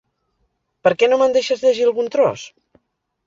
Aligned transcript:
Per 0.87 0.93
què 1.01 1.09
no 1.11 1.19
me'n 1.21 1.35
deixes 1.37 1.61
llegir 1.65 1.85
algun 1.89 2.09
tros? 2.17 2.47